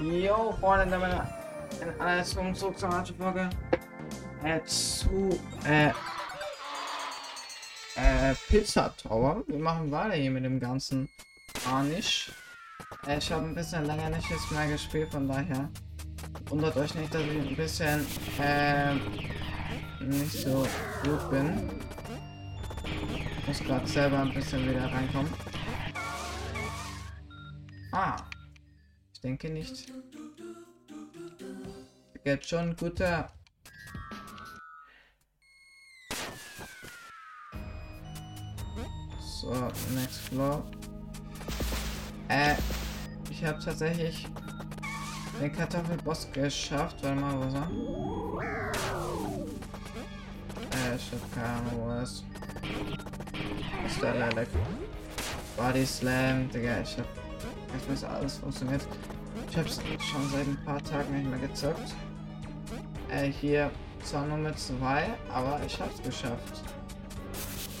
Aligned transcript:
Jo, 0.00 0.56
Freunde, 0.58 0.90
damit 0.90 1.12
in 1.82 2.00
alles 2.00 2.30
zum 2.30 2.54
zurück 2.54 2.78
zur 2.78 2.90
Folge. 3.18 3.50
Äh, 4.42 4.64
zu, 4.64 5.38
äh, 5.66 5.88
äh, 7.96 8.34
Pizza 8.48 8.94
Tower. 8.96 9.44
Wir 9.46 9.58
machen 9.58 9.90
weiter 9.90 10.14
hier 10.14 10.30
mit 10.30 10.44
dem 10.44 10.58
ganzen 10.58 11.06
Harnisch. 11.66 12.32
Äh, 13.06 13.18
ich 13.18 13.30
habe 13.30 13.44
ein 13.44 13.54
bisschen 13.54 13.84
länger 13.84 14.08
nicht 14.08 14.30
jetzt 14.30 14.50
mehr 14.50 14.66
gespielt, 14.68 15.10
von 15.10 15.28
daher 15.28 15.68
wundert 16.46 16.76
euch 16.78 16.94
nicht, 16.94 17.12
dass 17.12 17.20
ich 17.20 17.48
ein 17.48 17.56
bisschen, 17.56 18.06
äh, 18.40 18.94
nicht 20.02 20.32
so 20.32 20.66
gut 21.04 21.30
bin. 21.30 21.70
Ich 23.38 23.46
muss 23.46 23.58
gerade 23.60 23.86
selber 23.86 24.20
ein 24.20 24.32
bisschen 24.32 24.66
wieder 24.66 24.90
reinkommen. 24.90 25.30
Ah. 27.92 28.16
Ich 29.20 29.22
denke 29.22 29.50
nicht. 29.50 29.92
Jetzt 32.24 32.48
schon 32.48 32.74
guter. 32.74 33.30
So, 39.20 39.52
next 39.94 40.20
floor. 40.20 40.64
Äh, 42.28 42.54
ich 43.30 43.44
habe 43.44 43.62
tatsächlich 43.62 44.26
den 45.38 45.52
Kartoffelboss 45.52 46.32
geschafft. 46.32 47.02
Warte 47.02 47.20
mal, 47.20 47.36
wo 47.36 47.44
ist? 47.44 47.56
Äh, 50.72 50.96
ich 50.96 51.12
hab 51.12 51.34
keine 51.34 51.46
Ahnung, 51.46 51.72
wo? 51.76 51.88
Body 55.62 55.84
Slam, 55.84 56.48
Digga, 56.48 56.80
ich 56.80 56.96
hab 56.96 57.20
ich 57.76 57.90
weiß 57.90 58.04
alles 58.04 58.38
funktioniert. 58.38 58.82
Ich 59.50 59.56
habe 59.56 59.68
schon 59.68 60.30
seit 60.30 60.46
ein 60.46 60.64
paar 60.64 60.82
Tagen 60.84 61.12
nicht 61.12 61.28
mehr 61.28 61.40
gezockt. 61.40 61.92
Äh, 63.08 63.32
hier 63.32 63.68
zwar 64.04 64.24
nur 64.24 64.38
mit 64.38 64.56
zwei, 64.56 65.08
aber 65.32 65.60
ich 65.66 65.80
habe 65.80 65.90
es 65.92 66.00
geschafft. 66.00 66.62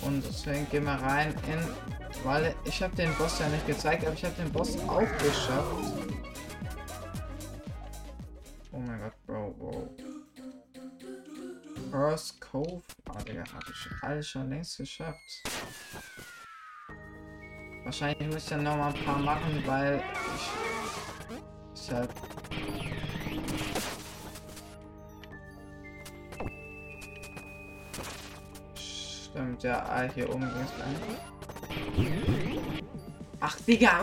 Und 0.02 0.24
deswegen 0.24 0.68
gehen 0.70 0.84
wir 0.84 0.94
rein 0.94 1.32
in... 1.46 1.60
Weil 2.24 2.56
ich 2.64 2.82
habe 2.82 2.94
den 2.96 3.14
Boss 3.14 3.38
ja 3.38 3.48
nicht 3.48 3.66
gezeigt, 3.68 4.04
aber 4.04 4.14
ich 4.14 4.24
habe 4.24 4.34
den 4.34 4.50
Boss 4.50 4.76
auch 4.88 5.06
geschafft. 5.18 5.94
Oh 8.72 8.78
mein 8.78 9.00
Gott, 9.00 9.26
Bro, 9.26 9.54
Bro. 9.58 9.94
First 11.92 12.40
Cove. 12.40 12.82
Ah, 13.08 13.22
Digga, 13.22 13.44
habe 13.52 13.64
ich 13.70 14.02
alles 14.02 14.28
schon 14.28 14.50
längst 14.50 14.76
geschafft. 14.76 15.42
Wahrscheinlich 17.84 18.28
muss 18.28 18.42
ich 18.42 18.48
dann 18.48 18.64
noch 18.64 18.76
mal 18.76 18.92
ein 18.92 19.04
paar 19.04 19.18
machen, 19.18 19.62
weil 19.66 20.02
ich, 20.36 20.69
halt 21.92 22.10
Stimmt, 28.74 29.62
ja, 29.62 29.84
ah, 29.88 30.02
hier 30.12 30.28
oben 30.28 30.40
ging 30.40 30.50
es 30.64 30.78
lang. 30.78 30.96
Ach, 33.38 33.56
Digga! 33.60 34.02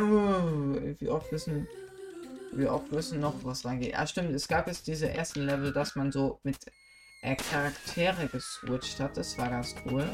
Wie 1.00 1.10
oft 1.10 1.32
wissen. 1.34 1.68
Wie 2.54 2.66
oft 2.66 2.92
wissen 2.92 3.20
noch 3.20 3.36
was 3.44 3.66
reingeht. 3.66 3.92
Ja, 3.92 4.08
stimmt, 4.08 4.32
es 4.32 4.48
gab 4.48 4.68
jetzt 4.68 4.88
diese 4.88 5.10
ersten 5.10 5.42
Level, 5.42 5.74
dass 5.74 5.96
man 5.96 6.14
so 6.14 6.40
mit 6.44 6.58
äh, 7.22 7.36
Charaktere 7.36 8.28
geswitcht 8.28 9.02
hat. 9.02 9.18
Das 9.18 9.38
war 9.38 9.50
ganz 9.50 9.76
cool. 9.86 10.08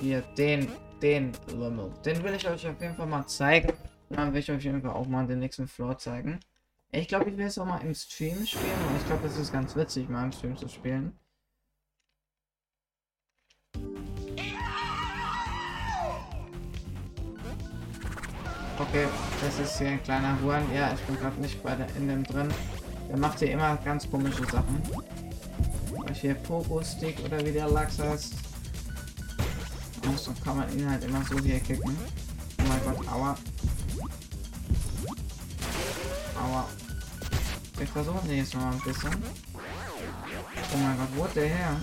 Hier, 0.00 0.22
den 0.36 0.68
den 1.02 1.32
Lümmel. 1.48 1.92
Den 2.04 2.22
will 2.22 2.34
ich 2.34 2.48
euch 2.48 2.66
auf 2.66 2.80
jeden 2.80 2.96
Fall 2.96 3.06
mal 3.06 3.26
zeigen. 3.26 3.72
Dann 4.08 4.32
will 4.32 4.40
ich 4.40 4.50
euch 4.50 4.56
auf 4.58 4.64
jeden 4.64 4.82
Fall 4.82 4.92
auch 4.92 5.06
mal 5.06 5.26
den 5.26 5.40
nächsten 5.40 5.66
Floor 5.66 5.98
zeigen. 5.98 6.40
Ich 6.92 7.08
glaube, 7.08 7.30
ich 7.30 7.36
will 7.36 7.46
es 7.46 7.58
auch 7.58 7.66
mal 7.66 7.78
im 7.78 7.94
Stream 7.94 8.46
spielen. 8.46 8.86
Und 8.88 8.96
ich 8.96 9.06
glaube, 9.06 9.26
es 9.26 9.36
ist 9.36 9.52
ganz 9.52 9.74
witzig, 9.74 10.08
mal 10.08 10.24
im 10.24 10.32
Stream 10.32 10.56
zu 10.56 10.68
spielen. 10.68 11.18
Okay, 18.78 19.06
das 19.40 19.58
ist 19.58 19.78
hier 19.78 19.88
ein 19.88 20.02
kleiner 20.02 20.38
Huren. 20.42 20.62
Ja, 20.74 20.92
ich 20.92 21.00
bin 21.00 21.16
gerade 21.16 21.40
nicht 21.40 21.62
bei 21.62 21.74
der, 21.74 21.88
in 21.96 22.08
dem 22.08 22.22
drin. 22.24 22.48
Der 23.08 23.16
macht 23.16 23.38
hier 23.38 23.50
immer 23.50 23.76
ganz 23.76 24.08
komische 24.10 24.44
Sachen. 24.44 24.82
Ich 26.10 26.20
hier 26.20 26.34
Pogo-Stick 26.34 27.18
oder 27.24 27.44
wie 27.44 27.52
der 27.52 27.68
Lachs 27.68 27.98
heißt. 27.98 28.34
Und 30.04 30.26
dann 30.26 30.44
kann 30.44 30.56
man 30.58 30.78
ihn 30.78 30.88
halt 30.88 31.04
immer 31.04 31.24
so 31.24 31.38
hier 31.38 31.58
kicken. 31.60 31.96
Oh 32.60 32.62
mein 32.68 32.80
Gott. 32.84 33.08
Aua. 33.08 33.36
Ich 37.96 38.02
versuche 38.04 38.30
jetzt 38.30 38.54
mal 38.54 38.72
ein 38.72 38.80
bisschen. 38.80 39.24
Oh 39.54 40.76
mein 40.76 40.98
Gott, 40.98 41.08
wo 41.16 41.26
der 41.34 41.48
her? 41.48 41.80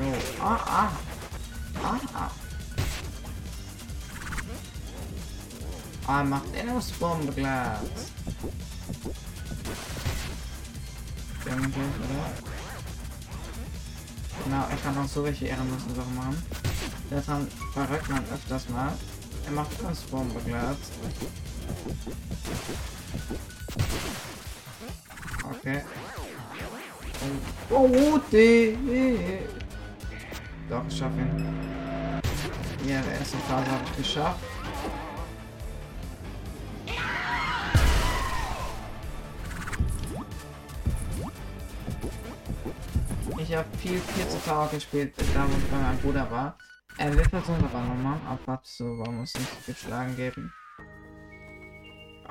Oh, 0.00 0.42
ah, 0.42 0.60
ah. 0.66 0.92
Ah, 1.84 2.00
ah. 2.14 2.30
Ah, 6.06 6.24
macht 6.24 6.54
Erinnerungsbombe 6.54 7.32
glatt. 7.32 7.82
Der 11.44 11.52
oder? 11.52 11.66
Genau, 14.42 14.66
er 14.70 14.76
kann 14.78 14.96
auch 14.96 15.06
so 15.08 15.22
welche 15.22 15.48
ehrenlosen 15.48 15.94
Sachen 15.94 16.16
machen. 16.16 16.42
Der 17.10 17.20
dran 17.20 17.46
verrückt 17.74 18.08
man 18.08 18.24
öfters 18.32 18.70
mal. 18.70 18.94
Er 19.44 19.52
macht 19.52 19.78
Transform 19.78 20.32
begleitet. 20.32 20.78
Okay. 25.50 25.82
Oh, 27.70 27.88
oh 27.90 28.20
die. 28.30 29.38
Doch, 30.68 30.82
ich 30.88 30.96
schaff 30.96 31.12
ihn. 31.16 31.46
Ja, 32.86 33.00
der 33.02 33.18
erste 33.18 33.36
Phase 33.38 33.70
habe 33.70 33.84
ich 33.90 33.96
geschafft. 33.98 34.40
ich 43.48 43.54
habe 43.54 43.68
viel 43.78 44.00
14 44.00 44.44
Tower 44.44 44.68
gespielt, 44.72 45.14
da 45.34 45.46
wo 45.48 45.56
ich 45.56 45.70
bei 45.70 45.76
meinem 45.76 45.98
Bruder 45.98 46.28
war. 46.30 46.58
Äh, 46.98 47.12
wir 47.12 47.24
versuchen 47.24 47.64
aber 47.64 47.80
nochmal. 47.80 48.18
Ab 48.26 48.60
so, 48.64 48.98
warum 48.98 49.18
muss 49.18 49.34
nicht 49.34 49.66
geschlagen 49.66 50.16
geben. 50.16 50.52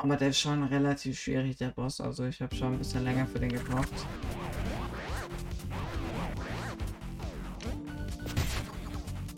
Aber 0.06 0.18
der 0.18 0.30
ist 0.30 0.40
schon 0.40 0.64
relativ 0.66 1.20
schwierig, 1.20 1.58
der 1.58 1.70
Boss. 1.70 2.00
Also 2.00 2.26
ich 2.26 2.40
habe 2.40 2.56
schon 2.56 2.74
ein 2.74 2.78
bisschen 2.78 3.04
länger 3.04 3.26
für 3.26 3.40
den 3.40 3.50
gebraucht. 3.50 3.90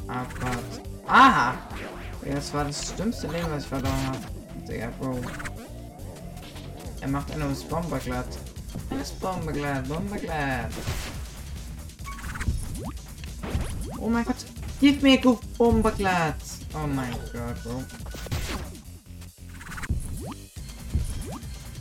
Aber... 0.09 0.51
Aha! 1.07 1.53
Das 2.25 2.53
war 2.53 2.65
das 2.65 2.93
dümmste 2.97 3.27
Leben, 3.27 3.49
was 3.49 3.63
ich 3.63 3.69
verloren 3.69 4.07
habe. 4.07 4.17
Der 4.67 4.89
Bro. 4.89 5.21
Er 6.99 7.07
macht 7.07 7.31
eine 7.31 7.45
Bomber 7.45 7.99
glatt. 7.99 8.37
Ist 9.01 9.17
Bomber 9.21 9.53
glatt, 9.53 9.87
Bomber 9.87 10.17
glatt. 10.17 10.71
Oh 13.99 14.09
mein 14.09 14.25
Gott. 14.25 14.35
Gib 14.81 15.01
mir 15.01 15.17
Bomberglatt. 15.57 16.35
Oh 16.73 16.87
mein 16.87 17.13
Gott, 17.31 17.63
Bro. 17.63 17.83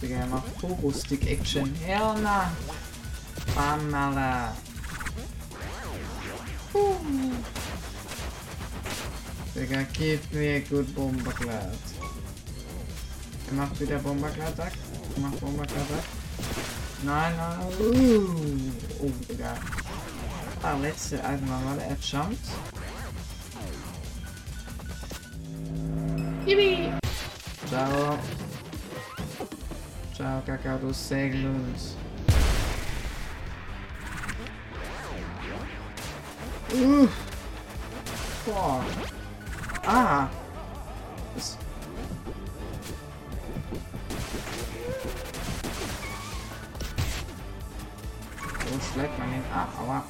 Digga, 0.01 0.17
er 0.17 0.27
macht 0.27 0.59
Pogo-Stick-Action. 0.59 1.75
Hell 1.85 2.15
na. 2.23 2.53
Bam, 3.55 3.95
Alter. 3.95 4.57
Uh. 6.75 6.97
Digga, 9.55 9.83
gib 9.93 10.33
mir 10.33 10.61
gut 10.61 10.95
Bomberglatt. 10.95 11.79
Er 13.49 13.55
macht 13.55 13.81
wieder 13.81 13.99
Bomberglatt-Attack. 13.99 14.73
Er 15.15 15.21
macht 15.21 15.41
Bomberglatt-Attack. 15.41 16.05
Nein, 17.03 17.33
nein. 17.37 17.59
Uh. 17.81 18.27
Oh, 19.01 19.13
Digga. 19.29 19.55
Ah, 20.63 20.77
letzte 20.83 21.25
einmal 21.25 21.63
mal. 21.65 21.79
Er 21.79 21.97
jumpt. 22.01 22.39
Yippie! 26.47 26.93
Ciao. 27.69 28.19
Ciao, 30.17 30.41
Kakao, 30.47 30.79
du 30.79 30.95
Segelund. 30.95 31.79
Uh. 36.73 37.07
Boah. 38.47 38.85
Ah. 39.85 40.31
Das 41.35 41.59
so 48.71 48.81
schlägt 48.91 49.19
man 49.19 49.35
ihn 49.35 49.45
ab, 49.55 49.69
aber 49.79 50.03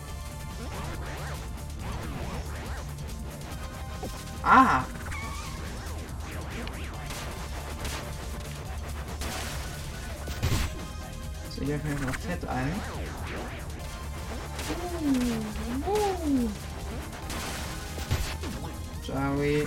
Ah! 4.45 4.85
Sehe 11.57 11.69
ich 11.69 11.75
auf 11.75 11.85
jeden 11.89 11.99
Fall 11.99 12.13
fett 12.13 12.49
ein. 12.49 12.73
Joey. 19.07 19.67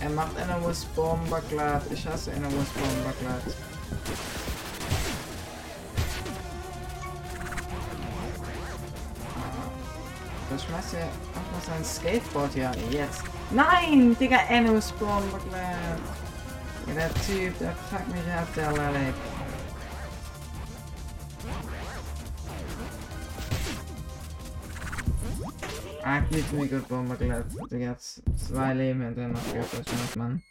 Er 0.00 0.10
macht 0.10 0.36
Enemies 0.36 0.84
Bomber 0.96 1.40
glatt. 1.50 1.84
Ich 1.92 2.04
hasse 2.04 2.32
Enemies 2.32 2.68
Bomber 2.74 3.12
glatt. 3.20 3.42
Das 10.50 10.64
schmeißt 10.64 10.94
er 10.94 11.04
auch 11.04 11.52
mal 11.52 11.62
sein 11.64 11.84
Skateboard 11.84 12.56
ja 12.56 12.72
jetzt. 12.90 13.22
Nein, 13.52 14.16
Digga, 14.18 14.38
Enemies 14.48 14.90
Bomber 14.92 15.38
glatt. 15.48 16.00
Der 16.92 17.14
Typ, 17.24 17.56
der 17.60 17.72
fuckt 17.88 18.08
mich 18.08 18.34
ab, 18.34 18.48
der 18.56 18.72
Lalek. 18.72 19.14
Gut, 26.20 26.88
Bomber 26.88 27.16
glatt. 27.16 27.46
Digga, 27.70 27.96
zwei 27.96 28.74
Leben 28.74 29.02
hinterher 29.02 29.28
noch 29.28 29.52
gehabt, 29.52 29.72
das 29.72 29.92
muss 29.92 30.16
man. 30.16 30.42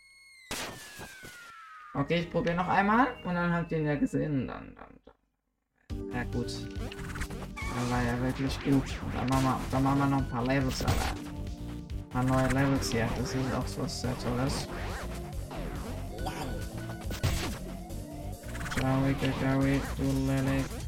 Okay, 1.93 2.21
ich 2.21 2.31
probiere 2.31 2.55
noch 2.55 2.67
einmal 2.67 3.07
und 3.23 3.35
dann 3.35 3.53
habt 3.53 3.71
ihr 3.71 3.79
ihn 3.79 3.85
ja 3.85 3.95
gesehen. 3.95 4.47
Dann, 4.47 4.75
dann, 4.75 6.13
ja 6.13 6.23
gut. 6.23 6.67
Dann 7.75 7.91
war 7.91 8.03
ja 8.03 8.19
wirklich 8.21 8.63
gut. 8.63 8.83
Dann 9.13 9.27
machen 9.27 9.43
wir, 9.43 9.59
dann 9.71 9.83
machen 9.83 9.99
wir 9.99 10.07
noch 10.07 10.17
ein 10.19 10.29
paar 10.29 10.45
Levels, 10.45 10.83
aber 10.83 10.93
ein 10.93 12.09
paar 12.09 12.23
neue 12.23 12.47
Levels 12.47 12.91
hier. 12.91 13.07
Das 13.17 13.35
ist 13.35 13.53
auch 13.53 13.67
so 13.67 13.85
sehr 13.87 14.17
tolles. 14.19 14.67
Ciao, 18.73 19.01
Kakawi, 19.21 19.81
du 19.97 20.03
Lele. 20.27 20.80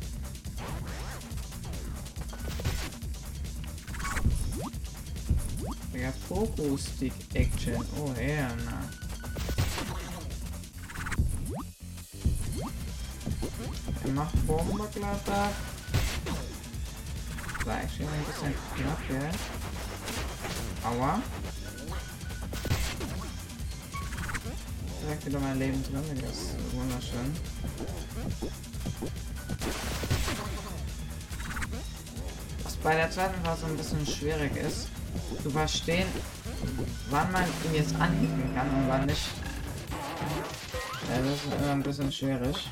Ja, 5.94 6.12
Fokus-Stick 6.28 7.14
Action. 7.34 7.86
Oh, 7.98 8.12
ja, 8.20 8.50
na. 8.66 8.90
Er 14.04 14.12
macht 14.12 14.48
Bomberglatter. 14.48 15.50
Gleich 17.60 17.96
schon 17.96 18.08
ein 18.08 18.26
bisschen 18.26 18.54
knapp, 18.76 19.00
ja. 19.10 20.90
Aua. 20.90 21.22
Direkt 25.02 25.26
wieder 25.26 25.40
mein 25.40 25.60
Leben 25.60 25.84
drin, 25.84 26.04
das 26.22 26.38
ist 26.38 26.56
wunderschön. 26.74 27.38
Was 32.64 32.76
bei 32.78 32.96
der 32.96 33.12
zweiten 33.12 33.42
Phase 33.44 33.66
ein 33.68 33.78
bisschen 33.78 34.06
schwierig 34.06 34.56
ist, 34.58 34.88
zu 35.42 35.50
verstehen, 35.50 36.08
wann 37.10 37.32
man 37.32 37.44
ihn 37.44 37.76
jetzt 37.76 37.96
anhicken 37.96 38.54
kann 38.56 38.68
und 38.70 38.88
wann 38.88 39.06
nicht. 39.06 39.28
Ja, 41.10 41.18
das 41.18 41.36
ist 41.36 41.62
immer 41.62 41.72
ein 41.72 41.84
bisschen 41.84 42.12
schwierig. 42.12 42.70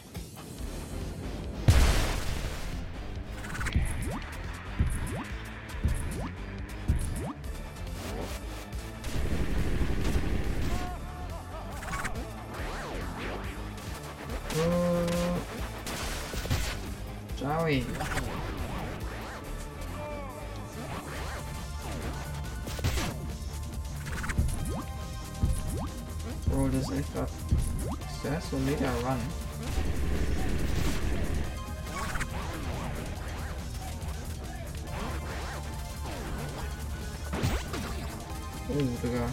Oh, 38.69 38.73
Digga. 38.73 39.25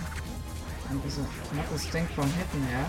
Ein 0.91 1.01
bisschen 1.01 1.27
knappes 1.51 1.91
Ding 1.91 2.09
vom 2.15 2.25
Hitten 2.25 2.63
her. 2.69 2.87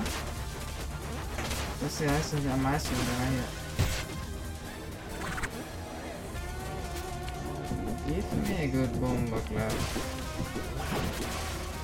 Das 1.81 1.97
hier 1.97 2.11
heißt 2.11 2.33
nicht 2.33 2.49
am 2.49 2.61
meisten, 2.61 2.95
Digga, 2.95 3.25
hier. 3.31 3.47
Give 8.07 8.35
me 8.37 8.55
a 8.63 8.67
good 8.67 8.93
bomber 8.99 9.41
club. 9.41 9.73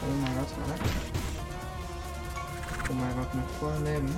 Oh 0.02 0.14
mein 0.22 0.36
Gott, 0.36 0.52
oder? 0.66 0.78
Oh 2.90 2.94
mein 2.94 3.16
Gott, 3.16 3.36
noch 3.36 3.50
voll 3.60 3.78
Leben. 3.84 4.16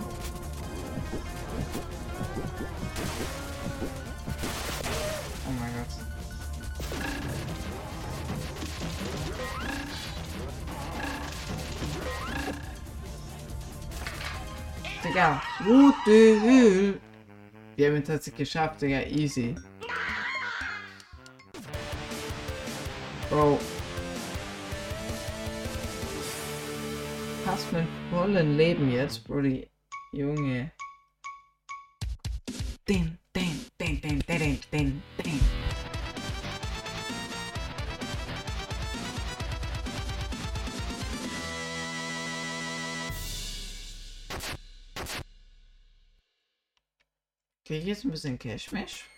Digga, 15.17 15.41
the 16.05 16.39
hell? 16.39 17.01
Wir 17.75 17.87
haben 17.87 17.95
ihn 17.95 18.03
tatsächlich 18.03 18.47
geschafft, 18.47 18.83
Digga, 18.83 19.01
easy. 19.01 19.55
Bro. 23.27 23.59
Hast 27.47 27.73
mit 27.73 27.87
vollen 28.11 28.57
Leben 28.57 28.91
jetzt, 28.91 29.23
Brody. 29.23 29.67
Junge. 30.13 30.71
Den, 32.87 33.17
den, 33.35 33.65
den, 33.79 33.99
den, 33.99 34.19
den, 34.27 34.59
den, 34.71 35.03
den. 35.25 35.41
Krieg 47.67 47.81
ich 47.81 47.87
jetzt 47.87 48.05
ein 48.05 48.11
bisschen 48.11 48.39
Cashmesh? 48.39 49.09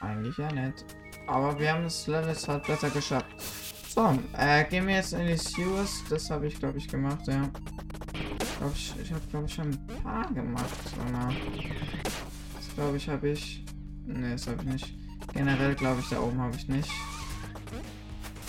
Eigentlich 0.00 0.36
ja 0.38 0.50
nicht. 0.50 0.84
Aber 1.28 1.56
wir 1.56 1.72
haben 1.72 1.84
das 1.84 2.08
Level 2.08 2.34
halt 2.34 2.66
besser 2.66 2.90
geschafft. 2.90 3.40
So, 3.88 4.18
äh, 4.36 4.64
gehen 4.64 4.88
wir 4.88 4.96
jetzt 4.96 5.12
in 5.12 5.28
die 5.28 5.36
Sewers. 5.36 6.02
Das 6.10 6.28
habe 6.30 6.48
ich, 6.48 6.58
glaube 6.58 6.78
ich, 6.78 6.88
gemacht, 6.88 7.24
ja. 7.28 7.48
Ich 8.12 8.58
glaube, 8.58 8.72
ich, 8.74 8.94
ich 9.00 9.12
habe, 9.12 9.24
glaube 9.30 9.46
ich, 9.46 9.54
schon 9.54 9.70
ein 9.70 9.86
paar 10.02 10.32
gemacht. 10.34 10.74
Sogar. 10.90 11.32
Das, 12.56 12.74
glaube 12.74 12.96
ich, 12.96 13.08
habe 13.08 13.28
ich... 13.28 13.64
Ne, 14.04 14.32
das 14.32 14.48
habe 14.48 14.60
ich 14.60 14.68
nicht. 14.68 14.94
Generell, 15.32 15.76
glaube 15.76 16.00
ich, 16.00 16.08
da 16.08 16.20
oben 16.20 16.40
habe 16.40 16.56
ich 16.56 16.66
nicht. 16.66 16.90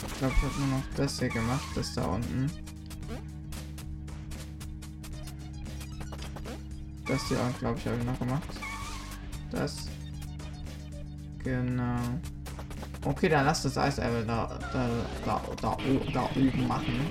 Ich 0.08 0.18
glaube, 0.18 0.34
ich 0.36 0.42
habe 0.42 0.60
nur 0.62 0.80
noch 0.80 0.84
das 0.96 1.20
hier 1.20 1.30
gemacht, 1.30 1.68
das 1.76 1.94
da 1.94 2.06
unten. 2.06 2.50
Das 7.14 7.28
hier 7.28 7.38
glaube 7.60 7.78
ich, 7.78 7.86
habe 7.86 7.98
ich 8.00 8.06
noch 8.06 8.18
gemacht. 8.18 8.50
Das. 9.52 9.88
Genau. 11.44 12.00
Okay, 13.06 13.30
dann 13.30 13.46
lass 13.46 13.62
das 13.62 13.78
Eis 13.78 13.98
da, 13.98 14.10
da, 14.24 14.60
da, 15.24 15.42
da, 15.62 15.78
da 16.12 16.24
oben 16.36 16.68
machen. 16.68 17.08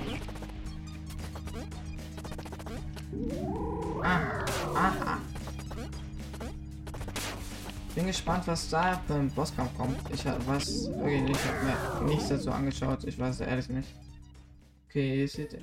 Ah, 4.03 4.43
aha. 4.75 5.19
Bin 7.95 8.07
gespannt, 8.07 8.45
was 8.45 8.67
da 8.67 9.01
für 9.07 9.13
ein 9.13 9.29
Bosskampf 9.29 9.73
kommt. 9.77 9.97
Ich 10.13 10.25
weiß 10.25 10.89
wirklich 10.97 11.21
nicht, 11.21 11.39
ich 11.39 11.49
habe 11.49 12.03
mir 12.03 12.09
nichts 12.09 12.27
dazu 12.27 12.51
angeschaut. 12.51 13.05
Ich 13.05 13.17
weiß 13.17 13.39
ehrlich 13.39 13.69
nicht. 13.69 13.87
Okay, 14.89 15.21
ihr 15.21 15.29
seht. 15.29 15.57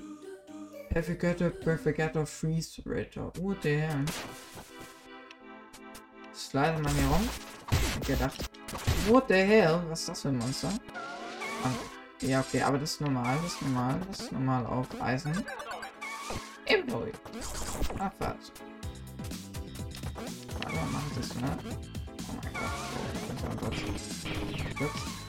Perfecto, 0.90 1.50
Perfecto 1.50 2.26
Freeze 2.26 2.82
Rater. 2.85 3.32
Oh, 3.40 3.52
der. 3.52 3.88
Slide 6.35 6.80
man 6.82 6.92
hier 6.94 7.06
rum. 7.06 7.28
Ich 8.00 8.06
gedacht. 8.09 8.50
What 9.09 9.25
the 9.28 9.35
hell? 9.35 9.82
Was 9.88 10.00
ist 10.00 10.09
das 10.09 10.23
für 10.23 10.28
ein 10.28 10.38
Monster? 10.38 10.68
Ah, 11.62 11.68
ja, 12.23 12.40
okay, 12.40 12.62
aber 12.62 12.78
das 12.78 12.92
ist 12.92 13.00
normal, 13.00 13.38
das 13.42 13.52
ist 13.52 13.62
normal, 13.62 14.00
das 14.09 14.20
ist 14.20 14.32
normal 14.32 14.66
auf 14.66 14.87
Eisen. 15.00 15.44
Employee. 16.66 17.12
Ah, 17.99 18.11
falsch. 18.18 18.50
Warte, 20.61 20.76
mach 20.92 21.06
ich 21.11 21.16
das, 21.18 21.35
ne? 21.37 21.59
Oh 22.28 22.35
mein 22.42 22.52
Gott. 22.52 22.62
Oh 23.44 23.56
Gott. 23.61 23.76
Gut. 23.80 23.80
Oh 24.38 24.56
mein 24.59 24.75
Gott, 24.78 25.19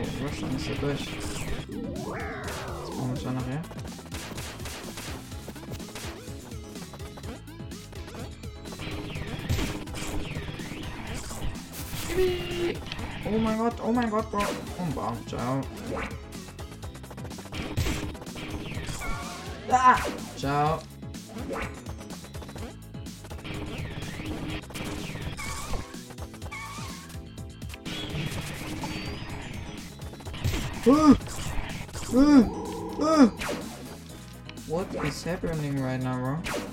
wo 0.00 0.26
rusht 0.26 0.42
man 0.42 0.56
ist 0.56 0.66
hier 0.66 0.76
durch? 0.76 1.06
Brauchen 2.86 3.14
wir 3.14 3.20
schon 3.20 3.34
nachher. 3.34 3.62
Oh 13.24 13.38
mein 13.38 13.58
Gott, 13.58 13.74
oh 13.84 13.92
mein 13.92 14.10
Gott, 14.10 14.30
Bro. 14.30 14.42
Und 14.78 14.94
bam, 14.94 15.26
ciao. 15.26 15.60
Ah, 19.70 19.96
ciao. 20.36 20.80
What 34.66 34.94
is 35.04 35.22
happening 35.22 35.82
right 35.82 36.00
now, 36.00 36.16
bro? 36.16 36.69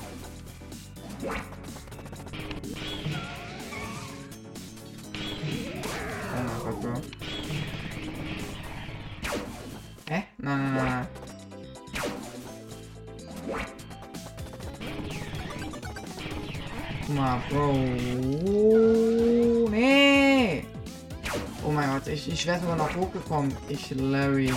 Wäre 22.48 22.60
sogar 22.62 22.78
noch 22.78 22.96
hochgekommen. 22.96 23.56
Ich, 23.68 23.90
Larry. 23.92 24.54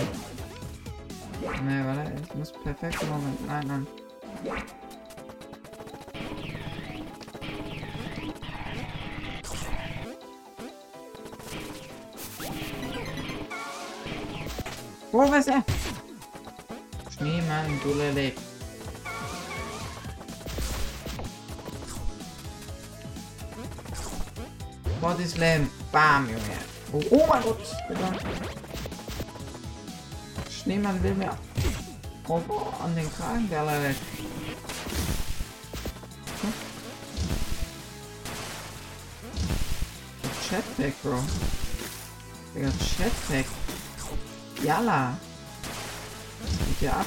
Nee, 1.65 1.85
warte, 1.85 2.13
ich 2.23 2.35
muss 2.35 2.51
perfekt 2.51 2.97
Moment. 3.03 3.47
Nein, 3.47 3.67
nein. 3.67 3.87
Wo 15.11 15.29
was 15.29 15.47
er? 15.47 15.63
Schneemann, 17.13 17.79
Dulele. 17.83 18.31
Body 25.01 25.27
Slam. 25.27 25.69
Bam, 25.91 26.29
Junge. 26.29 26.80
Oh, 26.93 27.01
oh 27.11 27.25
mein 27.27 27.41
Gott. 27.43 27.59
Bitte. 27.87 28.01
Schneemann 30.49 31.01
will 31.01 31.15
mir 31.15 31.31
auf, 32.27 32.81
an 32.83 32.95
den 32.95 33.09
Kragen 33.13 33.49
der 33.49 33.63
leider. 33.63 33.89
Hm? 33.89 33.95
Chatpack, 40.49 41.01
Bro. 41.01 41.23
Digga, 42.53 42.69
Chatpack. 42.71 43.45
Jalla. 44.61 45.17
Geht 46.67 46.79
hier 46.79 46.93
ab? 46.93 47.05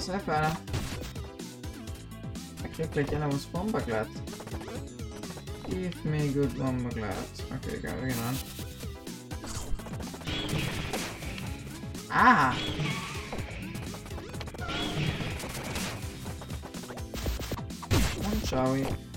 Ja, 0.00 0.06
Digga, 0.06 0.08
was 0.08 0.08
ist 0.08 0.08
denn 0.08 0.20
für 0.20 0.34
einer? 0.34 0.56
Er 2.62 2.68
kriegt 2.70 2.92
gleich 2.92 3.14
einer 3.14 3.32
was 3.32 3.44
Bomberglatt. 3.46 4.08
Give 5.68 6.08
me 6.08 6.28
good 6.28 6.56
Bomberglatt. 6.56 7.14
Okay, 7.56 7.76
egal, 7.76 8.00
wir 8.00 8.08
gehen 8.08 8.18
ran. 8.24 8.38
Ah! 12.10 12.54
Und 18.32 18.46
ciao. 18.46 18.74
Ähm, 18.74 19.09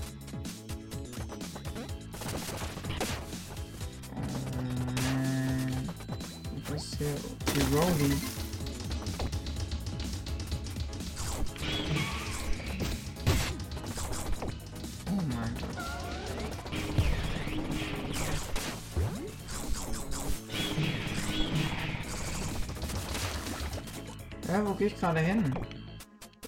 gerade 25.04 25.20
hin? 25.20 25.54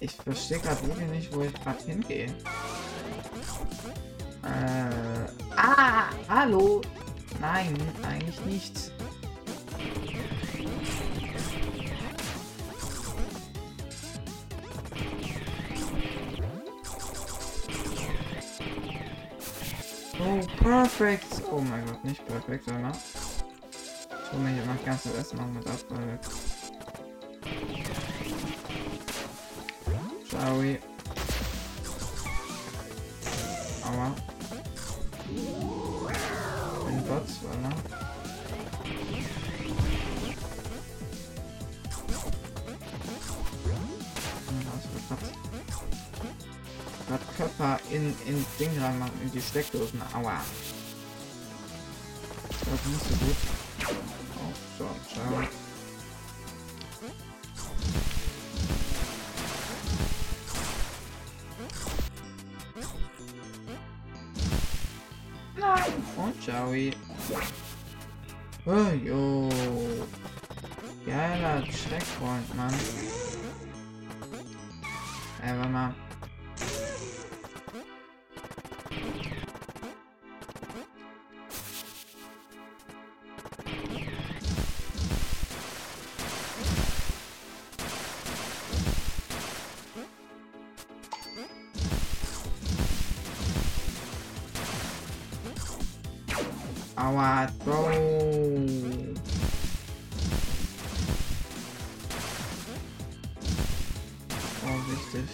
Ich 0.00 0.12
verstehe 0.12 0.58
gerade 0.58 0.86
wirklich 0.86 1.08
nicht, 1.10 1.34
wo 1.34 1.42
ich 1.42 1.52
gerade 1.52 1.84
hingehe. 1.84 2.34
Äh. 4.42 5.56
Ah! 5.56 6.04
Hallo! 6.26 6.80
Nein, 7.38 7.76
eigentlich 8.02 8.40
nicht. 8.46 8.92
Oh, 20.18 20.62
perfekt! 20.62 21.42
Oh 21.52 21.60
mein 21.60 21.84
Gott, 21.84 22.02
nicht 22.04 22.26
perfekt, 22.26 22.64
sondern. 22.64 22.92
Ich 22.92 24.32
hole 24.32 24.42
mir 24.42 24.54
hier 24.54 24.64
mal 24.64 24.78
ganzes 24.86 25.14
Essen 25.14 25.36
noch 25.36 25.46
mit 25.46 25.66
ab, 25.66 25.78
weil 25.90 26.18
Ciao. 30.46 30.62
Aua. 33.82 34.14
Ein 36.86 37.04
Bot, 37.04 37.28
oder? 37.42 37.72
Grad 47.08 47.36
Körper 47.36 47.80
in, 47.90 48.14
in 48.26 48.46
Ding 48.60 48.70
reinmachen, 48.80 49.20
in 49.24 49.32
die 49.32 49.42
Steckdosen. 49.42 50.00
Aua. 50.14 50.44
Das 52.48 52.68
war 52.68 52.78
nicht 52.88 53.02
so 53.02 53.26
gut. 53.26 53.55
Und 66.76 66.92
ciao. 67.26 67.40
Oh, 68.66 68.70
jo. 69.04 69.16
Geiler 69.16 69.35
Aua, 97.06 97.46
Bro. 97.64 97.86
Oh, 104.64 104.78
richtig. 104.90 105.28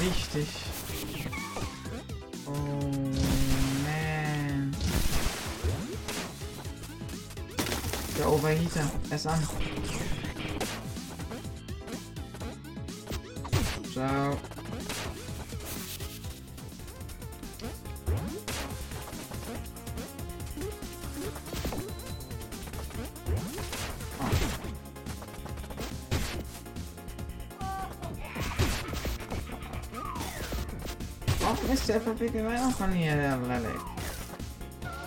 Richtig. 0.00 0.48
Oh, 2.46 3.12
Der 8.18 8.32
Overheater. 8.32 8.90
es 9.10 9.26
an. 9.26 9.46
Ciao. 13.92 14.38
Weihnachtsmann 32.18 32.92
hier, 32.92 33.14
der 33.14 33.36
Lelek? 33.36 33.80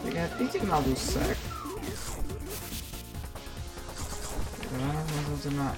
Digga, 0.06 0.28
bitte 0.38 0.64
mal, 0.66 0.84
du 0.84 0.96
Sack. 0.96 1.36
Der 4.62 4.80
Weihnachtsmann 4.80 5.26
sollte 5.26 5.56
mal 5.56 5.74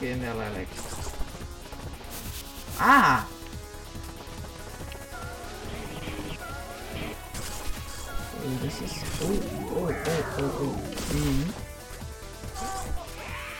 gehen, 0.00 0.20
der 0.20 0.34
Lelek. 0.34 0.68
Ah! 2.80 3.22
Oh, 8.42 8.64
das 8.64 8.74
ist... 8.80 8.96
Oh, 9.22 9.26
oh, 9.76 9.88
oh, 9.88 10.42
oh, 10.42 10.50
oh. 10.60 11.14
Mhm. 11.14 11.54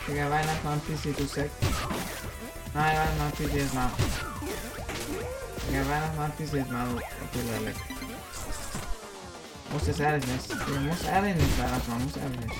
Digga, 0.05 0.29
Weihnachtsmann, 0.29 0.81
Pissi, 0.81 1.13
du 1.13 1.25
Sack. 1.25 1.49
Nein, 2.73 2.97
Weihnachtsmann, 2.97 3.31
Pissi, 3.31 3.57
jetzt 3.57 3.73
mal. 3.73 3.89
Ja, 5.73 5.87
Weihnachtsmann 5.89 6.31
bis 6.37 6.51
jetzt 6.53 6.71
mal 6.71 6.87
okay, 6.89 7.03
Lelek. 7.59 7.75
Muss 9.73 9.87
jetzt 9.87 9.99
ehrlich 9.99 10.25
nicht. 10.25 10.45
Ich 10.49 10.79
muss 10.79 11.03
ehrlich 11.03 11.35
nicht, 11.35 11.59
Weihnachtsmann, 11.59 12.03
muss 12.03 12.15
ehrlich 12.15 12.39
nicht. 12.39 12.55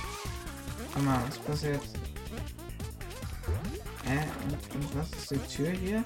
Guck 0.92 1.02
mal, 1.02 1.22
was 1.26 1.38
passiert? 1.38 1.80
Hä? 4.04 4.18
Und, 4.74 4.96
was 4.96 5.10
ist 5.10 5.30
die 5.30 5.38
Tür 5.56 5.70
hier? 5.70 6.04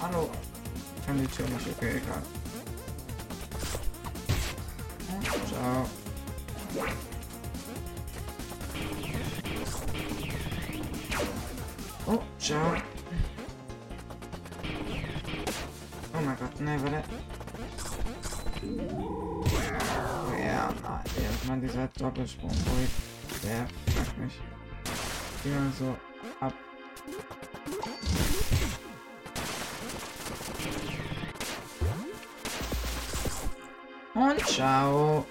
Hallo. 0.00 0.30
Kann 1.04 1.18
die 1.18 1.26
Tür 1.26 1.48
nicht, 1.48 1.66
okay, 1.68 2.00
egal. 2.02 2.22
Ciao. 5.48 6.05
Doppelsprung, 22.26 22.50
ruhig. 22.50 22.90
Der 23.44 23.68
fuckt 23.94 24.18
mich. 24.18 24.40
Immer 25.44 25.70
so 25.78 25.96
ab. 26.40 26.52
Und 34.14 34.46
ciao. 34.48 35.24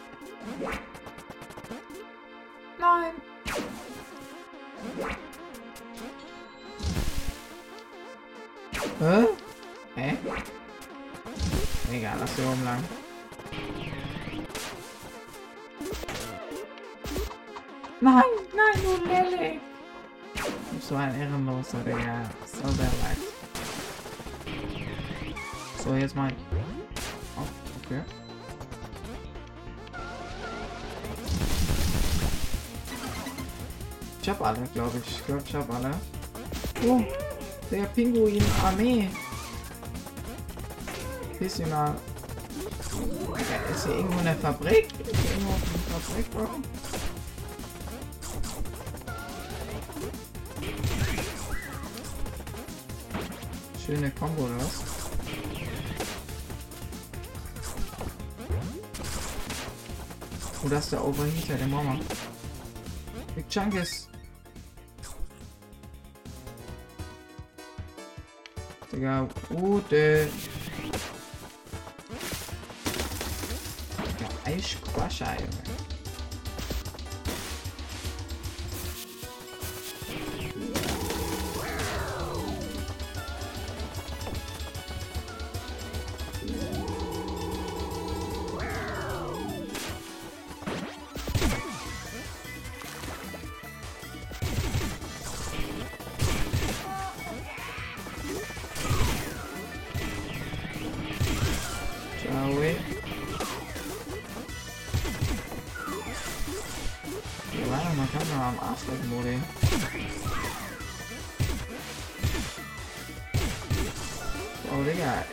Nein, 18.01 18.23
nein, 18.53 18.81
du 18.83 19.07
Lele. 19.07 19.59
So 20.81 20.95
ein 20.95 21.19
Ehrenloser, 21.19 21.79
Digga. 21.79 22.29
So 22.45 22.69
sehr 22.71 22.85
leid. 22.85 23.17
So, 25.83 25.93
jetzt 25.95 26.15
mal. 26.15 26.31
Oh, 27.37 27.47
okay. 27.85 28.01
Ich 34.21 34.29
hab 34.29 34.41
alle, 34.41 34.59
glaube 34.73 35.01
ich. 35.03 35.11
Ich 35.11 35.25
glaube, 35.25 35.43
ich 35.47 35.55
hab 35.55 35.73
alle. 35.73 35.91
Oh, 36.85 37.01
der 37.71 37.85
Pinguin-Armee. 37.85 39.09
Bisschen 41.39 41.69
mal. 41.69 41.95
Ist 43.71 43.85
hier 43.85 43.95
irgendwo 43.95 44.19
eine 44.19 44.35
Fabrik? 44.35 44.87
Ist 44.99 45.19
hier 45.21 45.31
irgendwo 45.31 45.53
eine 45.53 46.01
Fabrik, 46.01 46.25
Bro? 53.95 54.01
Schöne 54.01 54.11
Kombo, 54.11 54.43
oder 54.43 54.57
was? 54.57 54.83
Oh, 60.63 60.69
das 60.69 60.83
ist 60.85 60.93
der 60.93 61.05
Overheater, 61.05 61.55
der 61.55 61.67
Mama. 61.67 61.97
Big 63.35 63.49
Chunkus. 63.49 64.09
Digga, 68.91 69.27
Ute. 69.49 70.27
Der 74.19 74.53
Eisquascher, 74.53 75.35
Junge. 75.35 75.84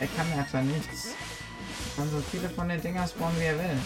Er 0.03 0.07
kann 0.07 0.27
einfach 0.37 0.61
nichts. 0.61 1.15
Er 1.95 1.95
kann 1.95 2.11
so 2.11 2.21
viele 2.29 2.49
von 2.49 2.67
den 2.67 2.81
Dinger 2.81 3.07
spawnen, 3.07 3.39
wie 3.39 3.45
er 3.45 3.57
will. 3.57 3.77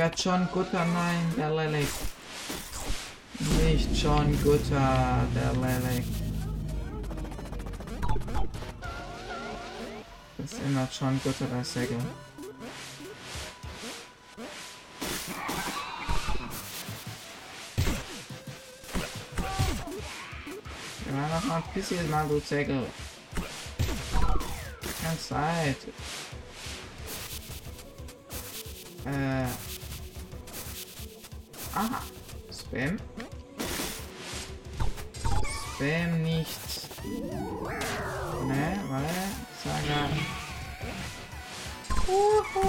Digga, 0.00 0.12
John 0.16 0.48
Gutter, 0.50 0.86
nein, 0.86 1.34
der 1.36 1.50
Lelek. 1.50 1.86
Nicht 3.62 4.02
John 4.02 4.32
Gutter, 4.42 5.26
der 5.34 5.52
Lelek. 5.52 6.04
Das 10.38 10.52
ist 10.52 10.60
immer 10.66 10.88
John 10.98 11.20
Gutter, 11.22 11.44
der 11.52 11.64
Säge. 11.64 11.96
Ja, 21.06 21.28
noch 21.34 21.44
mal 21.44 21.56
ein 21.56 21.62
bisschen 21.74 22.10
mal, 22.10 22.26
du 22.26 22.40
Säge. 22.40 22.86
Keine 25.02 25.18
Zeit. 25.18 25.76
Äh. 29.04 29.69
Aha. 31.80 32.02
Spam. 32.52 32.98
Spam 35.72 36.22
nicht. 36.22 36.60
Ne, 38.46 38.80
warte. 38.90 39.24
Saga. 39.64 40.00
Uhu. 42.06 42.66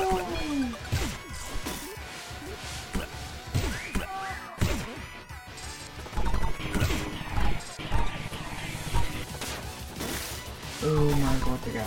Oh 10.83 10.87
mein 10.87 11.41
Gott, 11.41 11.59
Digga. 11.65 11.83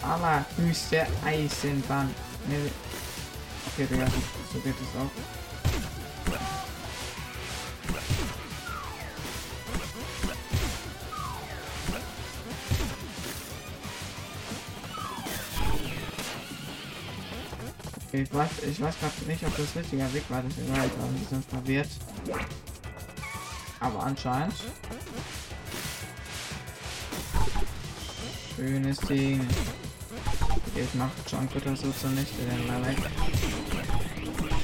Allerhöchste 0.00 1.06
Eisenbahn. 1.26 2.14
Ne, 2.48 2.70
okay, 3.66 3.86
Digga, 3.86 4.06
so 4.50 4.58
geht 4.60 4.74
es 4.80 4.98
auch. 4.98 5.41
Ich 18.14 18.34
weiß, 18.34 18.50
ich 18.70 18.78
weiß 18.78 18.94
gerade 19.00 19.24
nicht, 19.26 19.42
ob 19.42 19.56
das 19.56 19.74
richtiger 19.74 20.12
Weg 20.12 20.24
war, 20.28 20.42
deswegen 20.42 20.70
war 20.76 20.84
ich 20.84 20.92
ein 20.92 21.18
bisschen 21.18 21.42
verwirrt. 21.44 21.88
Aber 23.80 24.02
anscheinend. 24.04 24.54
Schönes 28.54 28.98
Ding. 28.98 29.48
Jetzt 30.74 30.94
macht 30.94 31.12
John 31.26 31.48
Gutter 31.52 31.74
so 31.74 31.90
zunichte, 31.90 32.42
den 32.42 32.66
mal 32.66 32.84
weg. 32.86 32.98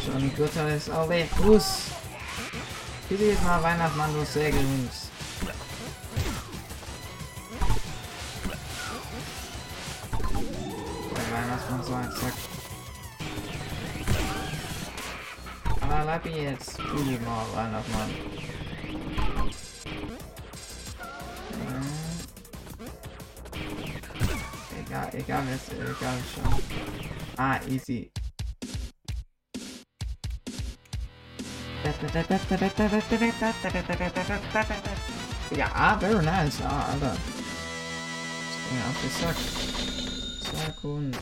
John 0.06 0.30
Gutter 0.36 0.68
ist 0.74 0.90
auch 0.90 1.08
weg. 1.08 1.30
Fuß. 1.36 1.84
Dieses 3.08 3.42
Mal 3.42 3.62
Weihnachtsmann 3.62 4.10
sehr 4.26 4.50
gesund. 4.50 4.90
Der 11.16 11.34
Weihnachtsmann 11.34 11.82
so 11.82 11.94
ein 11.94 12.12
Zack. 12.12 12.57
Bleib 16.22 16.34
jetzt. 16.34 16.78
Dieses 16.78 17.20
Mal 17.20 17.46
Weihnachtsmann. 17.54 18.10
Egal, 24.86 25.10
egal, 25.14 25.44
jetzt, 25.48 25.72
egal 25.72 26.18
schon. 26.34 26.62
Ah, 27.36 27.60
easy. 27.68 28.10
Ja, 35.50 35.98
very 35.98 36.24
nice. 36.24 36.60
Ah, 36.62 36.92
Alter. 36.92 37.16
Bin 38.68 38.82
auf 38.88 39.00
den 39.02 39.10
Sack. 39.10 39.36
Zack 40.42 40.84
und. 40.84 41.18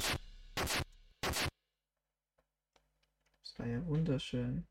Das 3.42 3.58
war 3.58 3.66
ja 3.66 3.86
wunderschön. 3.86 4.66